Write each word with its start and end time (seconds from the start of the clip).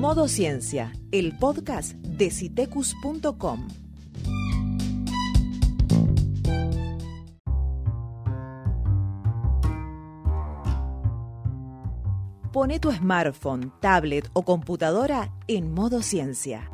Modo 0.00 0.28
Ciencia, 0.28 0.94
el 1.12 1.36
podcast 1.36 1.92
de 1.92 2.30
citecus.com. 2.30 3.68
Pone 12.50 12.80
tu 12.80 12.90
smartphone, 12.90 13.74
tablet 13.80 14.30
o 14.32 14.42
computadora 14.42 15.34
en 15.46 15.70
modo 15.74 16.00
ciencia. 16.00 16.70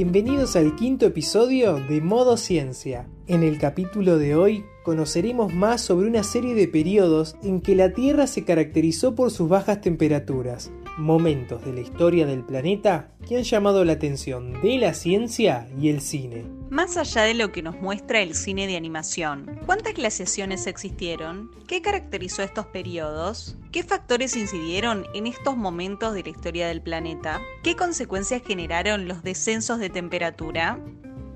Bienvenidos 0.00 0.54
al 0.54 0.76
quinto 0.76 1.06
episodio 1.06 1.74
de 1.88 2.00
Modo 2.00 2.36
Ciencia. 2.36 3.08
En 3.26 3.42
el 3.42 3.58
capítulo 3.58 4.16
de 4.16 4.36
hoy 4.36 4.64
conoceremos 4.84 5.52
más 5.52 5.80
sobre 5.80 6.06
una 6.06 6.22
serie 6.22 6.54
de 6.54 6.68
periodos 6.68 7.34
en 7.42 7.60
que 7.60 7.74
la 7.74 7.92
Tierra 7.92 8.28
se 8.28 8.44
caracterizó 8.44 9.16
por 9.16 9.32
sus 9.32 9.48
bajas 9.48 9.80
temperaturas, 9.80 10.70
momentos 10.98 11.64
de 11.64 11.72
la 11.72 11.80
historia 11.80 12.26
del 12.26 12.44
planeta 12.44 13.12
que 13.26 13.36
han 13.36 13.44
llamado 13.44 13.84
la 13.84 13.92
atención 13.92 14.60
de 14.60 14.78
la 14.78 14.94
ciencia 14.94 15.68
y 15.80 15.88
el 15.88 16.00
cine. 16.00 16.44
Más 16.70 16.96
allá 16.96 17.22
de 17.22 17.34
lo 17.34 17.50
que 17.50 17.62
nos 17.62 17.80
muestra 17.80 18.20
el 18.20 18.34
cine 18.34 18.66
de 18.66 18.76
animación, 18.76 19.58
¿cuántas 19.64 19.94
glaciaciones 19.94 20.66
existieron? 20.66 21.50
¿Qué 21.66 21.80
caracterizó 21.80 22.42
estos 22.42 22.66
periodos? 22.66 23.56
¿Qué 23.72 23.82
factores 23.82 24.36
incidieron 24.36 25.06
en 25.14 25.26
estos 25.26 25.56
momentos 25.56 26.12
de 26.12 26.24
la 26.24 26.28
historia 26.28 26.68
del 26.68 26.82
planeta? 26.82 27.40
¿Qué 27.62 27.74
consecuencias 27.74 28.42
generaron 28.44 29.08
los 29.08 29.22
descensos 29.22 29.78
de 29.78 29.88
temperatura? 29.88 30.78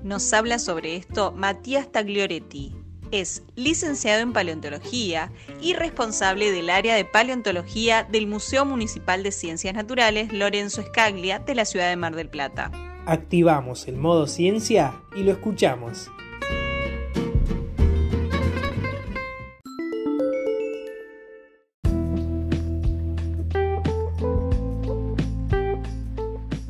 Nos 0.03 0.31
habla 0.33 0.59
sobre 0.59 0.97
esto 0.97 1.31
Matías 1.31 1.91
Taglioretti, 1.91 2.75
es 3.13 3.43
licenciado 3.55 4.21
en 4.21 4.33
paleontología 4.33 5.31
y 5.61 5.75
responsable 5.75 6.51
del 6.51 6.71
área 6.71 6.95
de 6.95 7.05
paleontología 7.05 8.03
del 8.03 8.25
Museo 8.25 8.65
Municipal 8.65 9.21
de 9.21 9.31
Ciencias 9.31 9.75
Naturales 9.75 10.33
Lorenzo 10.33 10.81
Escaglia 10.81 11.37
de 11.37 11.53
la 11.53 11.65
ciudad 11.65 11.89
de 11.89 11.95
Mar 11.95 12.15
del 12.15 12.29
Plata. 12.29 12.71
Activamos 13.05 13.87
el 13.87 13.97
modo 13.97 14.25
ciencia 14.25 14.95
y 15.15 15.21
lo 15.21 15.31
escuchamos. 15.31 16.09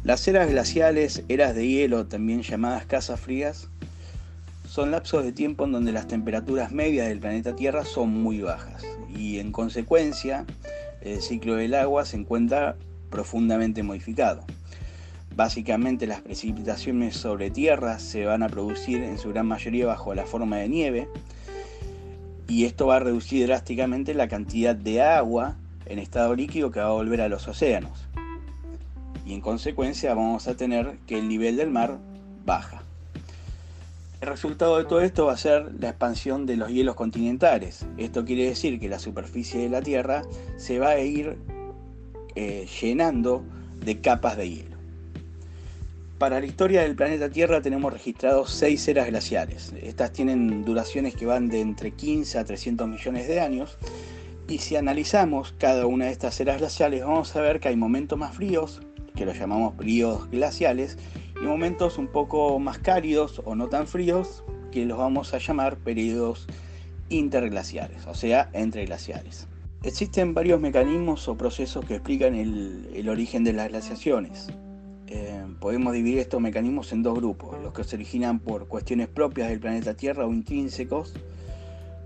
Las 0.04 0.28
eras 0.28 0.50
glaciales, 0.50 1.24
eras 1.30 1.56
de 1.56 1.66
hielo, 1.66 2.08
también 2.08 2.42
llamadas 2.42 2.86
casas 2.86 3.22
frías, 3.22 3.70
son 4.74 4.90
lapsos 4.90 5.24
de 5.24 5.32
tiempo 5.32 5.66
en 5.66 5.72
donde 5.72 5.92
las 5.92 6.08
temperaturas 6.08 6.72
medias 6.72 7.08
del 7.08 7.20
planeta 7.20 7.56
Tierra 7.56 7.86
son 7.86 8.10
muy 8.10 8.42
bajas 8.42 8.84
y 9.08 9.38
en 9.38 9.52
consecuencia 9.52 10.48
el 11.02 11.22
ciclo 11.22 11.58
del 11.58 11.76
agua 11.76 12.06
se 12.06 12.18
encuentra 12.18 12.76
profundamente 13.12 13.84
modificado. 13.84 14.44
Básicamente 15.36 16.08
las 16.08 16.22
precipitaciones 16.22 17.16
sobre 17.16 17.52
tierra 17.52 18.00
se 18.00 18.26
van 18.26 18.42
a 18.42 18.50
producir 18.50 19.04
en 19.04 19.20
su 19.20 19.30
gran 19.30 19.46
mayoría 19.46 19.86
bajo 19.86 20.16
la 20.16 20.26
forma 20.26 20.58
de 20.58 20.70
nieve 20.70 21.08
y 22.48 22.66
esto 22.66 22.88
va 22.88 22.96
a 22.96 23.00
reducir 23.00 23.46
drásticamente 23.46 24.16
la 24.16 24.28
cantidad 24.28 24.76
de 24.76 25.04
agua 25.04 25.56
en 25.86 26.00
estado 26.00 26.34
líquido 26.34 26.72
que 26.72 26.80
va 26.80 26.88
a 26.88 26.94
volver 26.94 27.22
a 27.22 27.30
los 27.30 27.48
océanos. 27.48 28.08
Y 29.24 29.36
en 29.36 29.42
consecuencia 29.42 30.16
vamos 30.16 30.48
a 30.48 30.58
tener 30.58 30.98
que 31.06 31.20
el 31.20 31.28
nivel 31.28 31.58
del 31.58 31.70
mar 31.70 32.00
baja. 32.44 32.83
El 34.24 34.30
resultado 34.30 34.78
de 34.78 34.86
todo 34.86 35.02
esto 35.02 35.26
va 35.26 35.34
a 35.34 35.38
ser 35.38 35.70
la 35.82 35.90
expansión 35.90 36.46
de 36.46 36.56
los 36.56 36.70
hielos 36.70 36.96
continentales. 36.96 37.86
Esto 37.98 38.24
quiere 38.24 38.46
decir 38.46 38.80
que 38.80 38.88
la 38.88 38.98
superficie 38.98 39.60
de 39.60 39.68
la 39.68 39.82
Tierra 39.82 40.22
se 40.56 40.80
va 40.80 40.92
a 40.92 41.00
ir 41.00 41.38
eh, 42.36 42.66
llenando 42.80 43.44
de 43.84 44.00
capas 44.00 44.38
de 44.38 44.50
hielo. 44.50 44.78
Para 46.20 46.40
la 46.40 46.46
historia 46.46 46.84
del 46.84 46.96
planeta 46.96 47.30
Tierra 47.30 47.62
tenemos 47.62 47.92
registrados 47.92 48.52
seis 48.52 48.88
eras 48.88 49.08
glaciales. 49.08 49.74
Estas 49.82 50.14
tienen 50.14 50.64
duraciones 50.64 51.18
que 51.18 51.26
van 51.26 51.50
de 51.50 51.60
entre 51.60 51.92
15 51.92 52.40
a 52.40 52.46
300 52.46 52.88
millones 52.88 53.28
de 53.28 53.42
años. 53.42 53.78
Y 54.48 54.60
si 54.60 54.78
analizamos 54.78 55.54
cada 55.58 55.86
una 55.86 56.06
de 56.06 56.12
estas 56.12 56.40
eras 56.40 56.60
glaciales, 56.60 57.02
vamos 57.02 57.36
a 57.36 57.42
ver 57.42 57.60
que 57.60 57.68
hay 57.68 57.76
momentos 57.76 58.18
más 58.18 58.34
fríos, 58.34 58.80
que 59.18 59.26
los 59.26 59.38
llamamos 59.38 59.74
periodos 59.74 60.30
glaciales, 60.30 60.98
y 61.42 61.46
momentos 61.46 61.98
un 61.98 62.08
poco 62.08 62.60
más 62.60 62.78
cálidos 62.80 63.42
o 63.46 63.56
no 63.56 63.68
tan 63.68 63.88
fríos 63.88 64.44
que 64.72 64.86
los 64.86 64.98
vamos 64.98 65.34
a 65.34 65.38
llamar 65.38 65.78
periodos 65.78 66.48
interglaciares, 67.10 68.08
o 68.08 68.14
sea, 68.14 68.50
entre 68.54 68.86
glaciares. 68.86 69.48
Existen 69.84 70.34
varios 70.34 70.62
mecanismos 70.62 71.28
o 71.28 71.36
procesos 71.36 71.86
que 71.86 71.96
explican 71.96 72.36
el, 72.36 73.08
origen 73.10 73.44
de 73.44 73.54
las 73.54 73.70
glaciaciones. 73.70 74.48
Eh, 75.08 75.44
podemos 75.60 75.94
dividir 75.94 76.20
estos 76.20 76.42
mecanismos 76.42 76.92
en 76.94 77.04
dos 77.04 77.16
grupos, 77.16 77.62
los 77.62 77.74
que 77.74 77.84
se 77.84 77.98
originan 77.98 78.40
por 78.40 78.68
cuestiones 78.68 79.10
propias 79.10 79.50
del 79.50 79.60
planeta 79.60 79.94
Tierra 79.94 80.26
o 80.26 80.32
intrínsecos, 80.32 81.14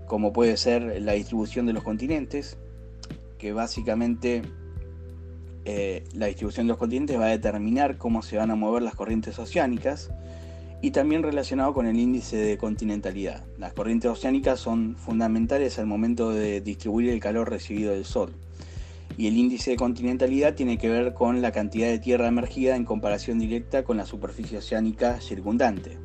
como 0.06 0.32
puede 0.32 0.56
ser 0.56 1.00
la 1.00 1.12
distribución 1.12 1.66
de 1.66 1.72
los 1.72 1.84
continentes, 1.84 2.58
que 3.38 3.52
básicamente 3.52 4.42
eh, 5.64 6.04
la 6.14 6.26
distribución 6.26 6.66
de 6.66 6.72
los 6.72 6.78
continentes 6.78 7.18
va 7.18 7.26
a 7.26 7.30
determinar 7.30 7.98
cómo 7.98 8.22
se 8.22 8.36
van 8.36 8.50
a 8.50 8.56
mover 8.56 8.82
las 8.82 8.94
corrientes 8.94 9.38
oceánicas 9.38 10.10
y 10.80 10.92
también 10.92 11.22
relacionado 11.22 11.74
con 11.74 11.86
el 11.86 11.98
índice 11.98 12.36
de 12.36 12.56
continentalidad. 12.56 13.44
Las 13.58 13.72
corrientes 13.72 14.10
oceánicas 14.10 14.60
son 14.60 14.96
fundamentales 14.96 15.78
al 15.78 15.86
momento 15.86 16.30
de 16.30 16.60
distribuir 16.60 17.10
el 17.10 17.20
calor 17.20 17.50
recibido 17.50 17.92
del 17.92 18.04
Sol. 18.04 18.32
Y 19.16 19.26
el 19.26 19.36
índice 19.36 19.72
de 19.72 19.76
continentalidad 19.76 20.54
tiene 20.54 20.78
que 20.78 20.88
ver 20.88 21.12
con 21.12 21.42
la 21.42 21.50
cantidad 21.50 21.88
de 21.88 21.98
tierra 21.98 22.28
emergida 22.28 22.76
en 22.76 22.84
comparación 22.84 23.40
directa 23.40 23.82
con 23.82 23.96
la 23.96 24.06
superficie 24.06 24.58
oceánica 24.58 25.20
circundante. 25.20 25.98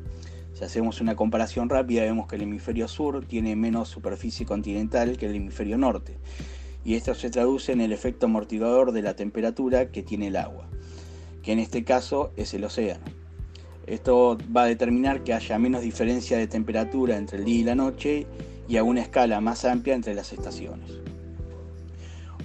Si 0.54 0.64
hacemos 0.64 1.00
una 1.00 1.14
comparación 1.14 1.68
rápida, 1.68 2.02
vemos 2.02 2.26
que 2.26 2.36
el 2.36 2.42
hemisferio 2.42 2.88
sur 2.88 3.24
tiene 3.24 3.54
menos 3.54 3.88
superficie 3.88 4.46
continental 4.46 5.16
que 5.16 5.26
el 5.26 5.36
hemisferio 5.36 5.78
norte 5.78 6.16
y 6.84 6.94
esto 6.94 7.14
se 7.14 7.30
traduce 7.30 7.72
en 7.72 7.80
el 7.80 7.92
efecto 7.92 8.26
amortiguador 8.26 8.92
de 8.92 9.02
la 9.02 9.16
temperatura 9.16 9.90
que 9.90 10.02
tiene 10.02 10.28
el 10.28 10.36
agua, 10.36 10.68
que 11.42 11.52
en 11.52 11.58
este 11.58 11.84
caso 11.84 12.32
es 12.36 12.54
el 12.54 12.64
océano. 12.64 13.04
Esto 13.86 14.38
va 14.54 14.62
a 14.62 14.66
determinar 14.66 15.24
que 15.24 15.34
haya 15.34 15.58
menos 15.58 15.82
diferencia 15.82 16.38
de 16.38 16.46
temperatura 16.46 17.16
entre 17.16 17.38
el 17.38 17.44
día 17.44 17.60
y 17.60 17.64
la 17.64 17.74
noche 17.74 18.26
y 18.68 18.76
a 18.76 18.84
una 18.84 19.02
escala 19.02 19.40
más 19.40 19.64
amplia 19.64 19.94
entre 19.94 20.14
las 20.14 20.32
estaciones. 20.32 20.90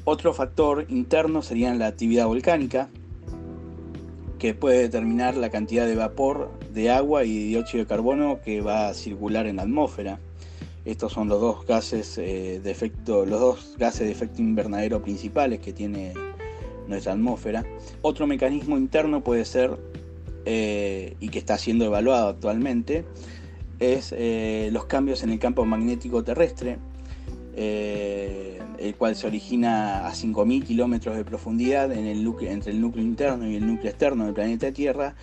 Otro 0.03 0.33
factor 0.33 0.85
interno 0.89 1.41
sería 1.41 1.73
la 1.75 1.87
actividad 1.87 2.27
volcánica, 2.27 2.89
que 4.39 4.53
puede 4.53 4.79
determinar 4.79 5.35
la 5.35 5.49
cantidad 5.49 5.85
de 5.85 5.95
vapor, 5.95 6.51
de 6.73 6.89
agua 6.89 7.25
y 7.25 7.49
dióxido 7.49 7.83
de 7.83 7.87
carbono 7.87 8.39
que 8.41 8.61
va 8.61 8.87
a 8.87 8.93
circular 8.93 9.45
en 9.47 9.57
la 9.57 9.63
atmósfera. 9.63 10.19
Estos 10.85 11.11
son 11.11 11.27
los 11.27 11.41
dos 11.41 11.65
gases 11.65 12.17
eh, 12.17 12.61
de 12.63 12.71
efecto, 12.71 13.25
los 13.25 13.39
dos 13.39 13.75
gases 13.77 14.01
de 14.01 14.11
efecto 14.11 14.41
invernadero 14.41 15.01
principales 15.01 15.59
que 15.59 15.73
tiene 15.73 16.13
nuestra 16.87 17.13
atmósfera. 17.13 17.65
Otro 18.01 18.27
mecanismo 18.27 18.77
interno 18.77 19.21
puede 19.23 19.45
ser 19.45 19.77
eh, 20.45 21.15
y 21.19 21.29
que 21.29 21.39
está 21.39 21.57
siendo 21.57 21.85
evaluado 21.85 22.29
actualmente 22.29 23.05
es 23.79 24.13
eh, 24.17 24.69
los 24.71 24.85
cambios 24.85 25.23
en 25.23 25.31
el 25.31 25.39
campo 25.39 25.65
magnético 25.65 26.23
terrestre, 26.23 26.79
el 27.55 28.95
cual 28.95 29.17
se 29.17 29.27
origina 29.27 30.07
a 30.07 30.13
5.000 30.13 30.63
kilómetros 30.63 31.17
de 31.17 31.25
profundidad 31.25 31.91
entre 31.91 32.71
el 32.71 32.81
núcleo 32.81 33.03
interno 33.03 33.49
y 33.49 33.57
el 33.57 33.67
núcleo 33.67 33.89
externo 33.89 34.23
del 34.23 34.33
planeta 34.33 34.71
Tierra, 34.71 35.15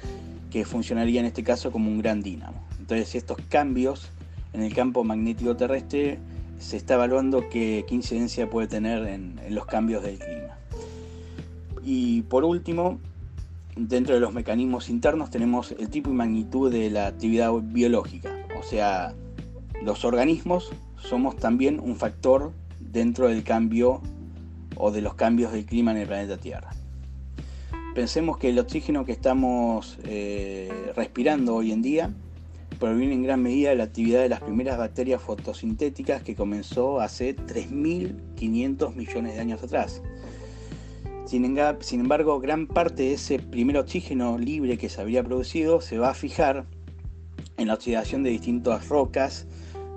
que 0.51 0.67
funcionaría 0.67 1.21
en 1.21 1.27
este 1.27 1.43
caso 1.43 1.71
como 1.73 1.91
un 1.91 1.99
gran 1.99 2.23
dínamo. 2.23 2.63
Entonces 2.79 3.15
estos 3.15 3.39
cambios 3.49 4.11
en 4.57 4.63
el 4.63 4.75
campo 4.75 5.05
magnético 5.05 5.55
terrestre 5.55 6.19
se 6.59 6.79
está 6.79 6.95
evaluando 6.95 7.49
qué, 7.51 7.85
incidencia 7.91 8.49
puede 8.49 8.67
tener 8.67 9.07
en, 9.07 9.39
los 9.51 9.67
cambios 9.67 10.03
del 10.03 10.19
clima. 10.19 10.57
Y 11.85 12.23
por 12.23 12.43
último, 12.43 12.99
dentro 13.77 14.15
de 14.15 14.21
los 14.21 14.33
mecanismos 14.33 14.89
internos 14.89 15.31
tenemos 15.31 15.73
el 15.73 15.91
tipo 15.91 16.09
y 16.11 16.15
magnitud 16.15 16.73
de 16.73 16.91
la 16.91 17.07
actividad 17.07 17.53
biológica. 17.53 18.35
O 18.59 18.63
sea, 18.63 19.15
los 19.83 20.07
organismos 20.07 20.73
somos 20.97 21.37
también 21.37 21.79
un 21.79 21.95
factor 21.97 22.53
dentro 22.81 23.29
del 23.29 23.45
cambio 23.45 24.01
o 24.77 24.91
de 24.91 25.03
los 25.03 25.15
cambios 25.15 25.53
del 25.53 25.67
clima 25.67 25.91
en 25.91 25.99
el 25.99 26.07
planeta 26.07 26.39
Tierra. 26.39 26.71
Pensemos 27.95 28.39
que 28.39 28.49
el 28.49 28.59
oxígeno 28.59 29.05
que 29.05 29.13
estamos 29.13 29.99
eh, 30.05 30.93
respirando 30.97 31.55
hoy 31.55 31.73
en 31.73 31.83
día 31.83 32.11
proviene 32.77 33.15
en 33.15 33.23
gran 33.23 33.43
medida 33.43 33.71
de 33.71 33.77
la 33.77 33.85
actividad 33.85 34.23
de 34.23 34.29
las 34.29 34.41
primeras 34.41 34.79
bacterias 34.79 35.23
fotosintéticas 35.23 36.23
que 36.23 36.35
comenzó 36.35 37.01
hace 37.01 37.37
3.500 37.37 38.95
millones 38.95 39.35
de 39.35 39.41
años 39.41 39.63
atrás. 39.63 40.03
Sin, 41.27 41.45
embargo, 41.45 42.39
gran 42.39 42.69
parte 42.69 43.03
de 43.03 43.15
ese 43.15 43.41
primer 43.41 43.77
oxígeno 43.79 44.39
libre 44.39 44.79
que 44.79 44.89
se 44.89 45.01
habría 45.01 45.25
producido 45.25 45.81
se 45.81 45.99
va 45.99 46.11
a 46.11 46.15
fijar 46.15 46.67
en 47.57 47.67
la 47.67 47.75
oxidación 47.75 48.23
de 48.23 48.31
distintas 48.31 48.89
rocas 48.89 49.47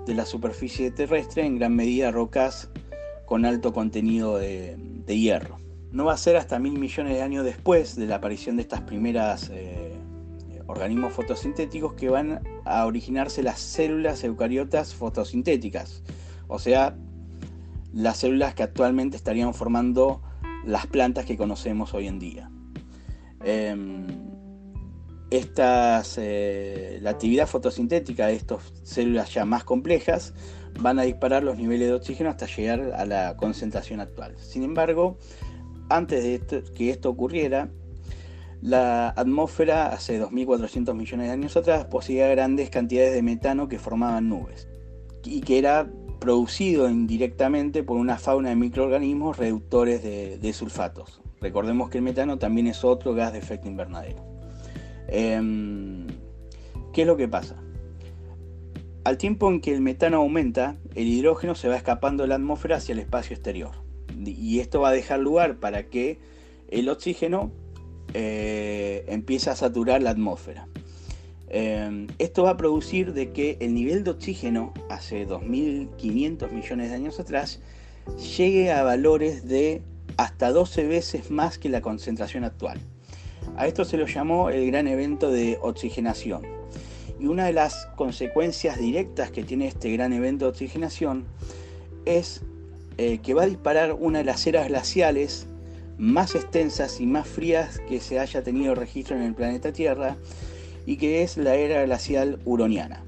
de 0.06 0.14
la 0.14 0.26
superficie 0.26 0.90
terrestre, 0.90 1.46
en 1.46 1.56
gran 1.56 1.76
medida 1.76 2.10
rocas 2.10 2.68
con 3.26 3.44
alto 3.44 3.72
contenido 3.72 4.38
de, 4.38 4.76
hierro. 5.06 5.58
No 5.92 6.04
va 6.04 6.14
a 6.14 6.16
ser 6.16 6.36
hasta 6.36 6.58
mil 6.58 6.78
millones 6.78 7.14
de 7.14 7.22
años 7.22 7.44
después 7.44 7.94
de 7.94 8.06
la 8.06 8.16
aparición 8.16 8.56
de 8.56 8.62
estas 8.62 8.80
primeras 8.80 9.50
eh, 9.52 9.99
organismos 10.70 11.12
fotosintéticos 11.12 11.94
que 11.94 12.08
van 12.08 12.42
a 12.64 12.86
originarse 12.86 13.42
las 13.42 13.58
células 13.58 14.24
eucariotas 14.24 14.94
fotosintéticas, 14.94 16.02
o 16.48 16.58
sea, 16.58 16.96
las 17.92 18.18
células 18.18 18.54
que 18.54 18.62
actualmente 18.62 19.16
estarían 19.16 19.52
formando 19.54 20.22
las 20.64 20.86
plantas 20.86 21.24
que 21.26 21.36
conocemos 21.36 21.94
hoy 21.94 22.06
en 22.06 22.18
día. 22.18 22.50
Em, 23.42 24.06
estas, 25.30 26.16
eh, 26.18 26.98
la 27.02 27.10
actividad 27.10 27.46
fotosintética 27.46 28.26
de 28.26 28.34
estas 28.34 28.72
células 28.82 29.32
ya 29.32 29.44
más 29.44 29.64
complejas 29.64 30.34
van 30.80 30.98
a 30.98 31.02
disparar 31.02 31.42
los 31.42 31.56
niveles 31.56 31.88
de 31.88 31.94
oxígeno 31.94 32.30
hasta 32.30 32.46
llegar 32.46 32.92
a 32.94 33.04
la 33.06 33.36
concentración 33.36 34.00
actual. 34.00 34.34
Sin 34.38 34.62
embargo, 34.62 35.18
antes 35.88 36.22
de 36.22 36.62
que 36.74 36.90
esto 36.90 37.10
ocurriera, 37.10 37.70
la 38.62 39.08
atmósfera 39.10 39.86
hace 39.88 40.20
2.400 40.22 40.94
millones 40.94 41.28
de 41.28 41.32
años 41.32 41.56
atrás 41.56 41.86
poseía 41.86 42.28
grandes 42.28 42.68
cantidades 42.68 43.14
de 43.14 43.22
metano 43.22 43.68
que 43.68 43.78
formaban 43.78 44.28
nubes 44.28 44.68
y 45.24 45.40
que 45.40 45.58
era 45.58 45.88
producido 46.18 46.88
indirectamente 46.90 47.82
por 47.82 47.96
una 47.96 48.18
fauna 48.18 48.50
de 48.50 48.56
microorganismos 48.56 49.38
reductores 49.38 50.02
de, 50.02 50.52
sulfatos. 50.52 51.20
Recordemos 51.40 51.88
que 51.88 51.98
el 51.98 52.04
metano 52.04 52.38
también 52.38 52.66
es 52.66 52.84
otro 52.84 53.14
gas 53.14 53.32
de 53.32 53.38
efecto 53.38 53.68
invernadero. 53.68 54.22
Em, 55.08 56.06
¿Qué 56.92 57.02
es 57.02 57.06
lo 57.06 57.16
que 57.16 57.28
pasa? 57.28 57.56
Al 59.04 59.16
tiempo 59.16 59.48
en 59.48 59.62
que 59.62 59.72
el 59.72 59.80
metano 59.80 60.18
aumenta, 60.18 60.76
el 60.94 61.08
hidrógeno 61.08 61.54
se 61.54 61.68
va 61.68 61.76
escapando 61.76 62.24
de 62.24 62.28
la 62.28 62.34
atmósfera 62.34 62.76
hacia 62.76 62.92
el 62.92 62.98
espacio 62.98 63.34
exterior. 63.34 63.70
Y 64.18 64.60
esto 64.60 64.82
va 64.82 64.90
a 64.90 64.92
dejar 64.92 65.20
lugar 65.20 65.56
para 65.56 65.88
que 65.88 66.18
el 66.68 66.90
oxígeno 66.90 67.50
eh, 68.14 69.04
empiece 69.08 69.50
a 69.50 69.56
saturar 69.56 70.02
la 70.02 70.10
atmósfera. 70.10 70.66
Em, 71.48 72.06
esto 72.18 72.44
va 72.44 72.50
a 72.50 72.56
producir 72.56 73.12
de 73.12 73.32
que 73.32 73.56
el 73.60 73.74
nivel 73.74 74.04
de 74.04 74.12
oxígeno 74.12 74.72
hace 74.88 75.26
2.500 75.26 76.50
millones 76.52 76.90
de 76.90 76.94
años 76.94 77.18
atrás 77.18 77.60
llegue 78.36 78.70
a 78.70 78.84
valores 78.84 79.48
de 79.48 79.82
hasta 80.16 80.52
12 80.52 80.86
veces 80.86 81.30
más 81.30 81.58
que 81.58 81.68
la 81.68 81.80
concentración 81.80 82.44
actual. 82.44 82.78
A 83.56 83.66
esto 83.66 83.84
se 83.84 83.96
lo 83.96 84.06
llamó 84.06 84.50
el 84.50 84.66
gran 84.66 84.86
evento 84.86 85.30
de 85.30 85.58
oxigenación. 85.60 86.42
Y 87.18 87.26
una 87.26 87.46
de 87.46 87.52
las 87.52 87.86
consecuencias 87.96 88.78
directas 88.78 89.30
que 89.30 89.42
tiene 89.42 89.66
este 89.66 89.90
gran 89.92 90.12
evento 90.12 90.44
de 90.44 90.50
oxigenación 90.52 91.24
es 92.04 92.42
eh, 92.96 93.18
que 93.18 93.34
va 93.34 93.42
a 93.42 93.46
disparar 93.46 93.94
una 93.98 94.18
de 94.18 94.24
las 94.24 94.46
eras 94.46 94.68
glaciales 94.68 95.46
más 95.98 96.34
extensas 96.34 97.00
y 97.00 97.06
más 97.06 97.28
frías 97.28 97.80
que 97.88 98.00
se 98.00 98.18
haya 98.18 98.42
tenido 98.42 98.74
registro 98.74 99.16
en 99.16 99.22
el 99.22 99.34
planeta 99.34 99.72
Tierra 99.72 100.16
y 100.86 100.96
que 100.96 101.22
es 101.22 101.36
la 101.36 101.54
era 101.54 101.84
glacial 101.84 102.40
huroniana, 102.44 103.02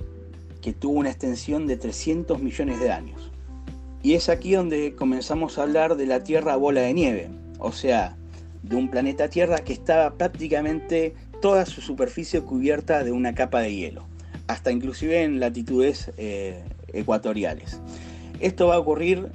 que 0.60 0.72
tuvo 0.72 0.98
una 0.98 1.10
extensión 1.10 1.66
de 1.66 1.76
300 1.76 2.40
millones 2.40 2.80
de 2.80 2.92
años. 2.92 3.30
Y 4.02 4.14
es 4.14 4.28
aquí 4.28 4.52
donde 4.52 4.94
comenzamos 4.94 5.58
a 5.58 5.62
hablar 5.62 5.96
de 5.96 6.06
la 6.06 6.24
Tierra 6.24 6.56
bola 6.56 6.82
de 6.82 6.92
nieve, 6.92 7.30
o 7.58 7.72
sea, 7.72 8.16
de 8.62 8.76
un 8.76 8.90
planeta 8.90 9.28
Tierra 9.28 9.58
que 9.58 9.72
estaba 9.72 10.14
prácticamente 10.14 11.14
toda 11.40 11.66
su 11.66 11.80
superficie 11.80 12.40
cubierta 12.40 13.04
de 13.04 13.12
una 13.12 13.34
capa 13.34 13.60
de 13.60 13.74
hielo, 13.74 14.04
hasta 14.46 14.70
inclusive 14.70 15.22
en 15.22 15.40
latitudes 15.40 16.10
eh, 16.16 16.62
ecuatoriales. 16.92 17.80
Esto 18.40 18.68
va 18.68 18.76
a 18.76 18.78
ocurrir 18.78 19.30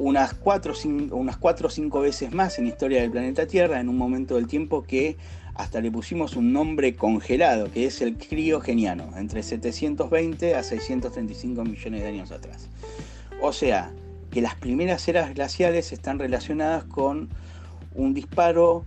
unas 0.00 0.34
4 0.34 0.72
o 0.72 1.70
5 1.70 2.00
veces 2.00 2.32
más 2.32 2.58
en 2.58 2.64
la 2.64 2.70
historia 2.70 3.02
del 3.02 3.10
planeta 3.10 3.46
Tierra, 3.46 3.80
en 3.80 3.88
un 3.88 3.96
momento 3.96 4.36
del 4.36 4.46
tiempo 4.46 4.82
que 4.82 5.16
hasta 5.54 5.80
le 5.80 5.90
pusimos 5.90 6.36
un 6.36 6.52
nombre 6.52 6.96
congelado, 6.96 7.70
que 7.70 7.86
es 7.86 8.00
el 8.00 8.16
criogeniano, 8.16 9.10
entre 9.16 9.42
720 9.42 10.54
a 10.54 10.62
635 10.62 11.64
millones 11.64 12.02
de 12.02 12.08
años 12.08 12.32
atrás. 12.32 12.68
O 13.42 13.52
sea, 13.52 13.92
que 14.30 14.40
las 14.40 14.54
primeras 14.54 15.06
eras 15.08 15.34
glaciales 15.34 15.92
están 15.92 16.18
relacionadas 16.18 16.84
con 16.84 17.28
un 17.94 18.14
disparo 18.14 18.84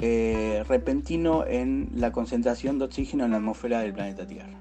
eh, 0.00 0.64
repentino 0.66 1.46
en 1.46 1.90
la 1.94 2.10
concentración 2.10 2.78
de 2.78 2.86
oxígeno 2.86 3.24
en 3.24 3.30
la 3.30 3.36
atmósfera 3.36 3.80
del 3.80 3.92
planeta 3.92 4.26
Tierra. 4.26 4.58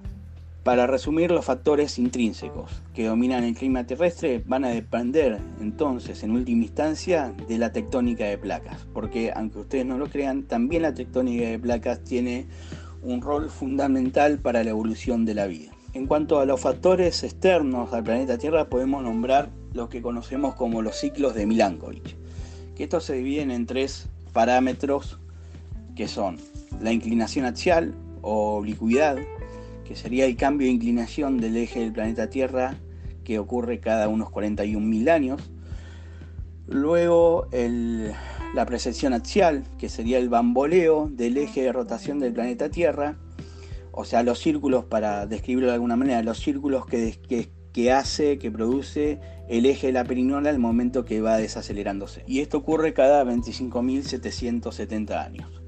Para 0.64 0.88
resumir, 0.88 1.30
los 1.30 1.44
factores 1.44 2.00
intrínsecos 2.00 2.82
que 2.94 3.06
dominan 3.06 3.44
el 3.44 3.54
clima 3.54 3.86
terrestre 3.86 4.42
van 4.46 4.64
a 4.64 4.70
depender 4.70 5.40
entonces, 5.60 6.24
en 6.24 6.32
última 6.32 6.64
instancia, 6.64 7.34
de 7.50 7.58
la 7.58 7.74
tectónica 7.74 8.24
de 8.24 8.38
placas, 8.38 8.88
porque 8.94 9.34
aunque 9.36 9.60
ustedes 9.60 9.86
no 9.86 9.98
lo 9.98 10.08
crean, 10.08 10.44
también 10.44 10.84
la 10.84 10.94
tectónica 10.94 11.50
de 11.50 11.60
placas 11.60 12.02
tiene 12.06 12.48
un 13.02 13.22
rol 13.22 13.50
fundamental 13.50 14.40
para 14.40 14.64
la 14.64 14.70
evolución 14.70 15.26
de 15.26 15.34
la 15.34 15.48
vida. 15.48 15.72
En 15.94 16.08
cuanto 16.08 16.40
a 16.40 16.46
los 16.46 16.62
factores 16.62 17.24
externos 17.24 17.92
al 17.92 18.06
planeta 18.06 18.38
Tierra, 18.38 18.70
podemos 18.70 19.04
nombrar 19.04 19.50
lo 19.74 19.90
que 19.90 20.02
conocemos 20.02 20.56
como 20.56 20.82
los 20.82 20.96
ciclos 20.96 21.36
de 21.36 21.46
Milankovitch, 21.46 22.16
que 22.76 22.84
estos 22.84 23.04
se 23.04 23.16
dividen 23.16 23.52
en 23.52 23.66
tres 23.66 24.08
parámetros 24.32 25.20
que 25.94 26.08
son 26.08 26.38
la 26.82 26.94
inclinación 26.94 27.46
axial 27.46 27.94
o 28.22 28.56
oblicuidad, 28.56 29.18
que 29.84 29.96
sería 29.96 30.26
el 30.26 30.36
cambio 30.36 30.68
de 30.68 30.74
inclinación 30.74 31.38
del 31.38 31.58
eje 31.58 31.80
del 31.80 31.94
planeta 31.94 32.30
Tierra 32.30 32.76
que 33.24 33.40
ocurre 33.40 33.80
cada 33.80 34.08
unos 34.08 34.30
41.000 34.30 35.10
años. 35.10 35.52
Luego 36.68 37.48
la 38.54 38.66
precesión 38.66 39.14
axial, 39.14 39.64
que 39.78 39.90
sería 39.90 40.18
el 40.18 40.30
bamboleo 40.30 41.10
del 41.12 41.38
eje 41.38 41.64
de 41.64 41.72
rotación 41.72 42.20
del 42.20 42.34
planeta 42.34 42.70
Tierra. 42.70 43.18
O 43.92 44.06
sea, 44.06 44.24
los 44.24 44.40
círculos, 44.40 44.86
para 44.86 45.26
describirlo 45.28 45.68
de 45.68 45.76
alguna 45.76 45.96
manera, 45.96 46.24
los 46.24 46.40
círculos 46.40 46.86
que, 46.86 47.20
que, 47.28 47.50
que 47.72 47.92
hace, 47.92 48.38
que 48.40 48.52
produce 48.52 49.20
el 49.50 49.66
eje 49.66 49.88
de 49.88 49.94
la 49.94 50.04
perinola 50.04 50.50
al 50.50 50.60
momento 50.60 51.06
que 51.06 51.22
va 51.22 51.38
desacelerándose. 51.38 52.24
Y 52.26 52.40
esto 52.40 52.58
ocurre 52.58 52.94
cada 52.94 53.24
25.770 53.24 55.12
años 55.12 55.63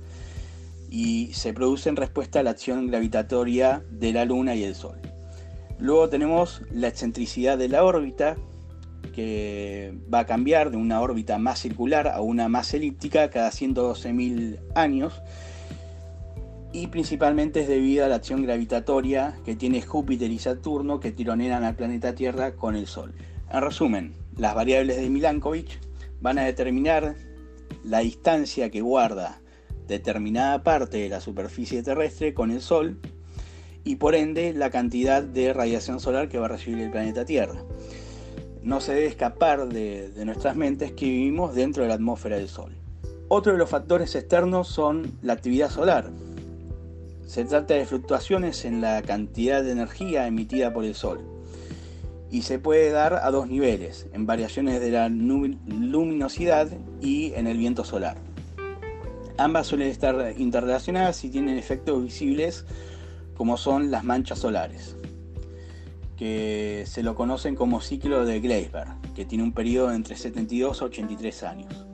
y 0.90 1.34
se 1.34 1.54
produce 1.54 1.90
en 1.90 1.96
respuesta 1.96 2.40
a 2.40 2.44
la 2.44 2.52
acción 2.52 2.88
gravitatoria 2.88 3.84
de 3.90 4.14
la 4.14 4.26
Luna 4.26 4.56
y 4.56 4.64
el 4.64 4.76
Sol. 4.76 5.00
Luego 5.78 6.10
tenemos 6.10 6.62
la 6.72 6.88
excentricidad 6.88 7.58
de 7.58 7.70
la 7.70 7.84
órbita, 7.84 8.38
que 9.14 9.94
va 10.14 10.20
a 10.20 10.26
cambiar 10.26 10.72
de 10.72 10.78
una 10.78 11.02
órbita 11.02 11.38
más 11.38 11.60
circular 11.60 12.08
a 12.08 12.22
una 12.22 12.50
más 12.50 12.74
elíptica 12.74 13.30
cada 13.30 13.50
112.000 13.50 14.60
años, 14.76 15.22
y 16.72 16.88
principalmente 16.88 17.62
es 17.62 17.68
debido 17.70 18.04
a 18.04 18.10
la 18.10 18.16
acción 18.16 18.44
gravitatoria 18.44 19.36
que 19.46 19.56
tiene 19.56 19.82
Júpiter 19.82 20.30
y 20.30 20.40
Saturno 20.40 21.00
que 21.00 21.14
tironean 21.14 21.64
al 21.64 21.76
planeta 21.76 22.16
Tierra 22.16 22.56
con 22.56 22.76
el 22.76 22.88
Sol. 22.88 23.14
En 23.50 23.62
resumen, 23.62 24.14
las 24.38 24.56
variables 24.56 24.98
de 24.98 25.10
Milankovitch 25.10 25.80
van 26.20 26.38
a 26.38 26.44
determinar 26.44 27.16
la 27.84 28.00
distancia 28.00 28.70
que 28.70 28.82
guarda 28.82 29.40
determinada 29.88 30.64
parte 30.64 30.98
de 30.98 31.10
la 31.10 31.22
superficie 31.22 31.84
terrestre 31.84 32.34
con 32.34 32.52
el 32.52 32.62
Sol 32.62 33.00
y 33.84 33.98
por 33.98 34.16
ende 34.16 34.54
la 34.54 34.72
cantidad 34.72 35.24
de 35.24 35.54
radiación 35.54 36.00
solar 36.00 36.28
que 36.28 36.40
va 36.40 36.46
a 36.46 36.50
recibir 36.50 36.80
el 36.80 36.92
planeta 36.92 37.24
Tierra. 37.24 37.64
No 38.64 38.82
se 38.82 38.96
debe 38.96 39.06
escapar 39.06 39.68
de, 39.68 40.12
nuestras 40.26 40.56
mentes 40.56 40.92
que 40.92 41.06
vivimos 41.06 41.54
dentro 41.54 41.84
de 41.84 41.90
la 41.90 41.96
atmósfera 41.96 42.38
del 42.38 42.50
Sol. 42.50 42.76
Otro 43.28 43.52
de 43.52 43.60
los 43.60 43.70
factores 43.70 44.16
externos 44.16 44.68
son 44.68 45.18
la 45.22 45.34
actividad 45.34 45.70
solar. 45.70 46.10
Se 47.28 47.46
trata 47.46 47.76
de 47.76 47.86
fluctuaciones 47.86 48.66
en 48.66 48.82
la 48.82 49.02
cantidad 49.04 49.64
de 49.64 49.72
energía 49.72 50.26
emitida 50.26 50.74
por 50.74 50.84
el 50.84 50.96
Sol 50.96 51.36
y 52.32 52.42
se 52.42 52.60
puede 52.60 52.90
dar 52.90 53.14
a 53.14 53.32
dos 53.32 53.48
niveles, 53.48 54.08
en 54.14 54.26
variaciones 54.26 54.82
de 54.82 54.92
la 54.92 55.10
luminosidad 55.10 56.68
y 57.02 57.34
en 57.34 57.48
el 57.48 57.58
viento 57.58 57.84
solar. 57.84 58.18
Ambas 59.38 59.68
suelen 59.68 59.90
estar 59.90 60.34
interrelacionadas 60.38 61.24
y 61.26 61.30
tienen 61.30 61.58
efectos 61.58 62.02
visibles 62.02 62.66
como 63.36 63.58
son 63.58 63.92
las 63.92 64.06
manchas 64.06 64.40
solares, 64.40 64.96
que 66.16 66.86
se 66.88 67.04
lo 67.04 67.16
conocen 67.16 67.56
como 67.56 67.82
ciclo 67.82 68.26
de 68.26 68.40
Gleisberg, 68.40 68.96
que 69.14 69.26
tiene 69.26 69.44
un 69.44 69.52
periodo 69.52 69.92
entre 69.92 70.16
72 70.16 70.82
a 70.82 70.86
83 70.86 71.44
años, 71.44 71.86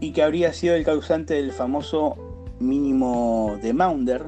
y 0.00 0.12
que 0.12 0.22
habría 0.22 0.52
sido 0.52 0.76
el 0.76 0.84
causante 0.84 1.34
del 1.34 1.50
famoso 1.50 2.16
mínimo 2.60 3.58
de 3.60 3.72
Maunder, 3.72 4.26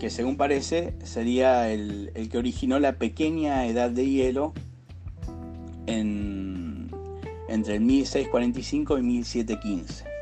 que 0.00 0.10
según 0.10 0.36
parece 0.36 0.94
sería 1.04 1.70
el, 1.70 2.10
que 2.30 2.36
originó 2.36 2.80
la 2.80 2.94
pequeña 2.96 3.64
edad 3.66 3.90
de 3.90 4.08
hielo 4.08 4.54
entre 5.86 7.76
el 7.76 7.80
1645 7.80 8.98
y 8.98 9.02
1715. 9.02 10.13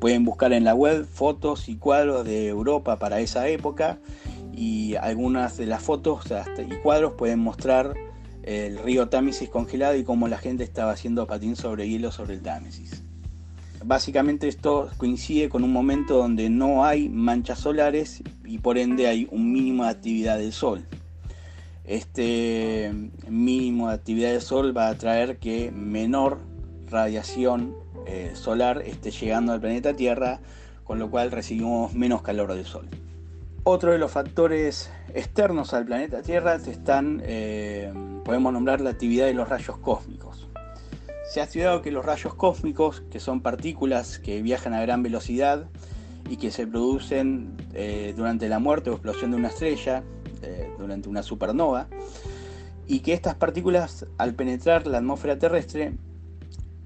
Pueden 0.00 0.24
buscar 0.24 0.52
en 0.52 0.64
la 0.64 0.74
web 0.74 1.04
fotos 1.04 1.68
y 1.68 1.76
cuadros 1.76 2.24
de 2.24 2.48
Europa 2.48 2.98
para 2.98 3.20
esa 3.20 3.46
época 3.48 3.98
y 4.52 4.96
algunas 4.96 5.58
de 5.58 5.66
las 5.66 5.82
fotos 5.82 6.24
y 6.58 6.74
cuadros 6.76 7.12
pueden 7.12 7.38
mostrar 7.38 7.94
el 8.42 8.78
río 8.78 9.08
Támesis 9.08 9.50
congelado 9.50 9.96
y 9.96 10.02
cómo 10.02 10.26
la 10.26 10.38
gente 10.38 10.64
estaba 10.64 10.92
haciendo 10.92 11.26
patín 11.26 11.54
sobre 11.54 11.88
hielo 11.88 12.10
sobre 12.10 12.34
el 12.34 12.40
Támesis. 12.40 13.04
Básicamente 13.84 14.48
esto 14.48 14.90
coincide 14.96 15.48
con 15.48 15.64
un 15.64 15.72
momento 15.72 16.16
donde 16.16 16.50
no 16.50 16.84
hay 16.84 17.08
manchas 17.08 17.60
solares 17.60 18.22
y 18.44 18.58
por 18.58 18.78
ende 18.78 19.06
hay 19.06 19.28
un 19.30 19.52
mínimo 19.52 19.84
de 19.84 19.90
actividad 19.90 20.38
del 20.38 20.52
Sol. 20.52 20.86
Este 21.84 22.92
mínimo 23.28 23.88
de 23.88 23.94
actividad 23.94 24.30
del 24.30 24.42
Sol 24.42 24.76
va 24.76 24.88
a 24.88 24.94
traer 24.96 25.38
que 25.38 25.70
menor 25.70 26.38
radiación 26.88 27.74
eh, 28.06 28.32
solar 28.34 28.82
esté 28.82 29.10
llegando 29.10 29.52
al 29.52 29.60
planeta 29.60 29.94
Tierra, 29.94 30.40
con 30.84 30.98
lo 30.98 31.10
cual 31.10 31.30
recibimos 31.30 31.94
menos 31.94 32.22
calor 32.22 32.54
del 32.54 32.64
Sol. 32.64 32.88
Otro 33.62 33.92
de 33.92 33.98
los 33.98 34.10
factores 34.10 34.90
externos 35.14 35.74
al 35.74 35.84
planeta 35.84 36.22
Tierra 36.22 36.54
están, 36.54 37.22
eh, 37.24 37.92
podemos 38.24 38.52
nombrar 38.52 38.80
la 38.80 38.90
actividad 38.90 39.26
de 39.26 39.34
los 39.34 39.48
rayos 39.48 39.76
cósmicos. 39.78 40.48
Se 41.30 41.40
ha 41.40 41.44
estudiado 41.44 41.82
que 41.82 41.92
los 41.92 42.04
rayos 42.04 42.34
cósmicos, 42.34 43.02
que 43.10 43.20
son 43.20 43.40
partículas 43.40 44.18
que 44.18 44.42
viajan 44.42 44.74
a 44.74 44.80
gran 44.80 45.02
velocidad 45.02 45.66
y 46.28 46.38
que 46.38 46.50
se 46.50 46.66
producen 46.66 47.56
eh, 47.74 48.14
durante 48.16 48.48
la 48.48 48.58
muerte 48.58 48.90
o 48.90 48.94
explosión 48.94 49.30
de 49.30 49.36
una 49.36 49.48
estrella, 49.48 50.02
durante 50.78 51.10
una 51.10 51.22
supernova, 51.22 51.86
y 52.86 53.00
que 53.00 53.12
estas 53.12 53.34
partículas 53.36 54.06
al 54.16 54.34
penetrar 54.34 54.86
la 54.86 54.98
atmósfera 54.98 55.38
terrestre 55.38 55.92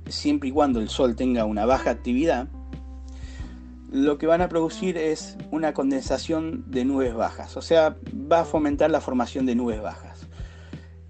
siempre 0.09 0.49
y 0.49 0.53
cuando 0.53 0.81
el 0.81 0.89
Sol 0.89 1.17
tenga 1.17 1.45
una 1.45 1.67
baja 1.67 1.91
actividad, 1.91 2.49
lo 3.91 4.19
que 4.19 4.27
van 4.27 4.43
a 4.43 4.49
producir 4.49 4.99
es 4.99 5.37
una 5.53 5.73
condensación 5.73 6.65
de 6.71 6.85
nubes 6.85 7.15
bajas, 7.15 7.57
o 7.57 7.63
sea, 7.63 7.97
va 8.13 8.41
a 8.41 8.45
fomentar 8.45 8.91
la 8.91 9.01
formación 9.01 9.47
de 9.47 9.55
nubes 9.55 9.81
bajas. 9.81 10.27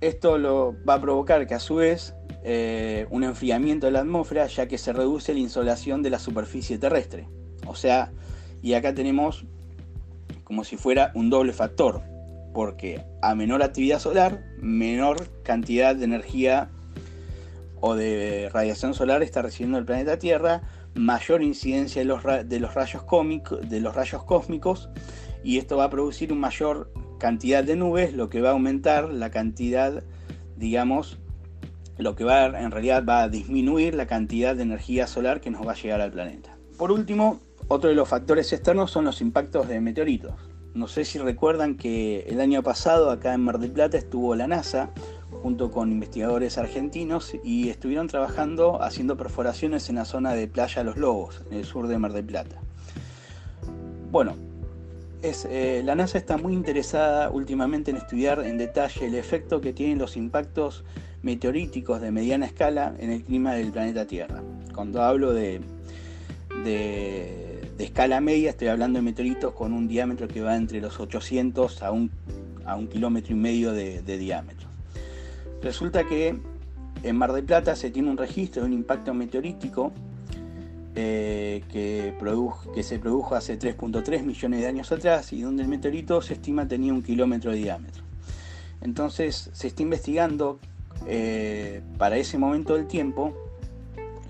Esto 0.00 0.36
lo 0.36 0.76
va 0.86 0.94
a 0.94 1.00
provocar 1.00 1.46
que 1.46 1.54
a 1.54 1.60
su 1.60 1.76
vez 1.76 2.14
eh, 2.42 3.06
un 3.08 3.24
enfriamiento 3.24 3.86
de 3.86 3.92
la 3.92 4.00
atmósfera, 4.00 4.46
ya 4.48 4.68
que 4.68 4.76
se 4.76 4.92
reduce 4.92 5.32
la 5.32 5.40
insolación 5.40 6.02
de 6.02 6.10
la 6.10 6.18
superficie 6.18 6.76
terrestre. 6.76 7.26
O 7.66 7.74
sea, 7.74 8.12
y 8.60 8.74
acá 8.74 8.94
tenemos 8.94 9.46
como 10.44 10.62
si 10.62 10.76
fuera 10.76 11.10
un 11.14 11.30
doble 11.30 11.54
factor, 11.54 12.02
porque 12.52 13.02
a 13.22 13.34
menor 13.34 13.62
actividad 13.62 13.98
solar, 13.98 14.44
menor 14.58 15.30
cantidad 15.42 15.96
de 15.96 16.04
energía 16.04 16.70
o 17.86 17.94
de 17.94 18.48
radiación 18.50 18.94
solar 18.94 19.22
está 19.22 19.42
recibiendo 19.42 19.76
el 19.76 19.84
planeta 19.84 20.18
Tierra, 20.18 20.62
mayor 20.94 21.42
incidencia 21.42 22.00
de 22.00 22.06
los, 22.06 22.22
de 22.24 22.58
los, 22.58 22.72
rayos, 22.72 23.04
de 23.68 23.80
los 23.80 23.94
rayos 23.94 24.22
cósmicos 24.24 24.88
y 25.42 25.58
esto 25.58 25.76
va 25.76 25.84
a 25.84 25.90
producir 25.90 26.32
una 26.32 26.40
mayor 26.40 26.90
cantidad 27.20 27.62
de 27.62 27.76
nubes, 27.76 28.14
lo 28.14 28.30
que 28.30 28.40
va 28.40 28.48
a 28.48 28.52
aumentar 28.52 29.10
la 29.10 29.30
cantidad, 29.30 30.02
digamos, 30.56 31.18
lo 31.98 32.16
que 32.16 32.24
va 32.24 32.46
en 32.58 32.70
realidad 32.70 33.04
va 33.06 33.22
a 33.22 33.28
disminuir 33.28 33.94
la 33.94 34.06
cantidad 34.06 34.56
de 34.56 34.62
energía 34.62 35.06
solar 35.06 35.42
que 35.42 35.50
nos 35.50 35.66
va 35.66 35.72
a 35.72 35.76
llegar 35.76 36.00
al 36.00 36.10
planeta. 36.10 36.56
Por 36.78 36.90
último, 36.90 37.38
otro 37.68 37.90
de 37.90 37.96
los 37.96 38.08
factores 38.08 38.50
externos 38.54 38.92
son 38.92 39.04
los 39.04 39.20
impactos 39.20 39.68
de 39.68 39.82
meteoritos. 39.82 40.32
No 40.72 40.88
sé 40.88 41.04
si 41.04 41.18
recuerdan 41.18 41.76
que 41.76 42.20
el 42.28 42.40
año 42.40 42.62
pasado 42.62 43.10
acá 43.10 43.34
en 43.34 43.42
Mar 43.42 43.58
del 43.58 43.72
Plata 43.72 43.98
estuvo 43.98 44.34
la 44.34 44.48
NASA 44.48 44.90
junto 45.44 45.70
con 45.70 45.92
investigadores 45.92 46.56
argentinos 46.56 47.36
y 47.44 47.68
estuvieron 47.68 48.08
trabajando 48.08 48.82
haciendo 48.82 49.18
perforaciones 49.18 49.90
en 49.90 49.96
la 49.96 50.06
zona 50.06 50.32
de 50.32 50.48
Playa 50.48 50.82
Los 50.82 50.96
Lobos, 50.96 51.42
en 51.50 51.58
el 51.58 51.66
sur 51.66 51.86
de 51.86 51.98
Mar 51.98 52.14
del 52.14 52.24
Plata. 52.24 52.56
Bueno, 54.10 54.36
es, 55.20 55.44
eh, 55.44 55.82
la 55.84 55.96
NASA 55.96 56.16
está 56.16 56.38
muy 56.38 56.54
interesada 56.54 57.28
últimamente 57.28 57.90
en 57.90 57.98
estudiar 57.98 58.40
en 58.40 58.56
detalle 58.56 59.04
el 59.04 59.14
efecto 59.16 59.60
que 59.60 59.74
tienen 59.74 59.98
los 59.98 60.16
impactos 60.16 60.82
meteoríticos 61.20 62.00
de 62.00 62.10
mediana 62.10 62.46
escala 62.46 62.94
en 62.98 63.10
el 63.10 63.22
clima 63.22 63.52
del 63.52 63.70
planeta 63.70 64.06
Tierra. 64.06 64.42
Cuando 64.74 65.02
hablo 65.02 65.34
de, 65.34 65.60
de, 66.64 67.68
escala 67.80 68.22
media, 68.22 68.48
estoy 68.48 68.68
hablando 68.68 68.98
de 68.98 69.02
meteoritos 69.02 69.52
con 69.52 69.74
un 69.74 69.88
diámetro 69.88 70.26
que 70.26 70.40
va 70.40 70.56
entre 70.56 70.80
los 70.80 70.98
800 70.98 71.82
a 71.82 71.90
un, 71.90 72.10
a 72.64 72.76
un 72.76 72.86
kilómetro 72.86 73.34
y 73.34 73.36
medio 73.36 73.72
de 73.72 74.00
diámetro. 74.16 74.73
Resulta 75.64 76.04
que 76.04 76.38
en 77.02 77.16
Mar 77.16 77.32
del 77.32 77.42
Plata 77.42 77.74
se 77.74 77.90
tiene 77.90 78.10
un 78.10 78.18
registro 78.18 78.62
de 78.62 78.68
un 78.68 78.74
impacto 78.74 79.14
meteorítico 79.14 79.92
eh, 80.94 81.64
que, 81.72 82.14
que 82.74 82.82
se 82.82 82.98
produjo 82.98 83.34
hace 83.34 83.58
3.3 83.58 84.24
millones 84.24 84.60
de 84.60 84.66
años 84.66 84.92
atrás 84.92 85.32
y 85.32 85.40
donde 85.40 85.62
el 85.62 85.68
meteorito 85.70 86.20
se 86.20 86.34
estima 86.34 86.68
tenía 86.68 86.92
un 86.92 87.02
kilómetro 87.02 87.50
de 87.50 87.56
diámetro. 87.56 88.02
Entonces 88.82 89.48
se 89.54 89.68
está 89.68 89.82
investigando 89.82 90.58
eh, 91.06 91.80
para 91.96 92.18
ese 92.18 92.36
momento 92.36 92.74
del 92.74 92.86
tiempo, 92.86 93.32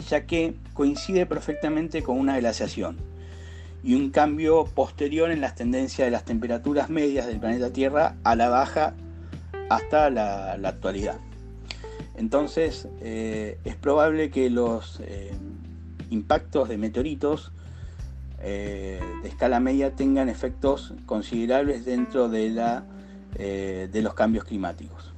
ya 0.08 0.26
que 0.26 0.54
coincide 0.72 1.26
perfectamente 1.26 2.04
con 2.04 2.16
una 2.16 2.38
glaciación 2.38 2.96
y 3.82 3.96
un 3.96 4.10
cambio 4.10 4.66
posterior 4.66 5.32
en 5.32 5.40
las 5.40 5.56
tendencias 5.56 6.06
de 6.06 6.12
las 6.12 6.24
temperaturas 6.24 6.90
medias 6.90 7.26
del 7.26 7.40
planeta 7.40 7.72
Tierra 7.72 8.14
a 8.22 8.36
la 8.36 8.48
baja 8.50 8.94
hasta 9.68 10.10
la, 10.10 10.52
actualidad. 10.52 11.18
Entonces 12.16 12.88
eh, 13.00 13.58
es 13.64 13.76
probable 13.76 14.30
que 14.30 14.50
los 14.50 15.00
eh, 15.00 15.32
impactos 16.10 16.68
de 16.68 16.78
meteoritos 16.78 17.52
eh, 18.40 19.00
de 19.22 19.28
escala 19.28 19.58
media 19.60 19.96
tengan 19.96 20.28
efectos 20.28 20.94
considerables 21.06 21.84
dentro 21.84 22.28
de, 22.28 22.50
la, 22.50 22.84
de 23.36 24.00
los 24.02 24.14
cambios 24.14 24.44
climáticos. 24.44 25.12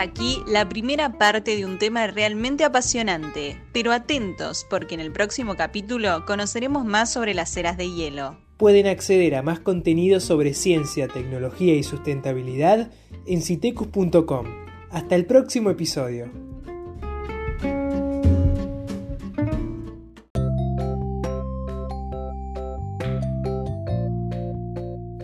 Aquí 0.00 0.42
la 0.46 0.68
primera 0.68 1.12
parte 1.18 1.56
de 1.56 1.64
un 1.64 1.78
tema 1.78 2.06
realmente 2.06 2.64
apasionante, 2.64 3.60
pero 3.72 3.92
atentos 3.92 4.66
porque 4.68 4.94
en 4.94 5.00
el 5.00 5.12
próximo 5.12 5.56
capítulo 5.56 6.24
conoceremos 6.26 6.84
más 6.84 7.12
sobre 7.12 7.34
las 7.34 7.56
eras 7.56 7.76
de 7.76 7.90
hielo. 7.90 8.38
Pueden 8.56 8.86
acceder 8.86 9.34
a 9.34 9.42
más 9.42 9.60
contenido 9.60 10.20
sobre 10.20 10.54
ciencia, 10.54 11.08
tecnología 11.08 11.74
y 11.74 11.82
sustentabilidad 11.82 12.90
en 13.26 13.42
citecus.com. 13.42 14.46
Hasta 14.90 15.14
el 15.14 15.24
próximo 15.26 15.70
episodio. 15.70 16.30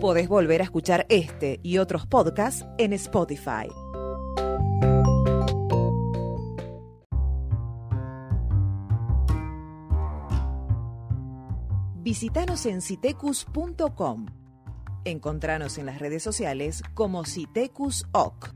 Podés 0.00 0.28
volver 0.28 0.60
a 0.60 0.64
escuchar 0.64 1.04
este 1.08 1.58
y 1.62 1.78
otros 1.78 2.06
podcasts 2.06 2.64
en 2.78 2.92
Spotify. 2.92 3.66
Visítanos 12.18 12.64
en 12.64 12.80
citecus.com. 12.80 14.24
Encontranos 15.04 15.76
en 15.76 15.84
las 15.84 15.98
redes 15.98 16.22
sociales 16.22 16.82
como 16.94 17.26
Citecus 17.26 18.06
OC. 18.12 18.55